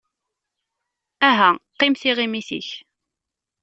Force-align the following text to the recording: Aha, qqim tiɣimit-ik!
Aha, 1.29 1.51
qqim 1.71 1.93
tiɣimit-ik! 2.01 2.69